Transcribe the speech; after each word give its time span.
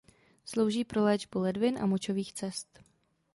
Slouží 0.45 0.83
pro 0.83 1.03
léčbu 1.03 1.39
ledvin 1.39 1.77
a 1.79 1.85
močových 1.85 2.33
cest. 2.33 2.79